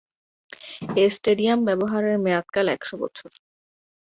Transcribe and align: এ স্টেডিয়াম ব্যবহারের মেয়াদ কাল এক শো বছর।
এ 0.95 1.05
স্টেডিয়াম 1.09 1.59
ব্যবহারের 1.65 2.15
মেয়াদ 2.19 2.47
কাল 2.53 2.67
এক 2.69 2.81
শো 2.85 2.95
বছর। 3.01 3.31